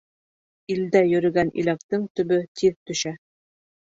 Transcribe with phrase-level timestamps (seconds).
[0.75, 3.13] Илдә йөрөгән иләктең төбө тиҙ төшә.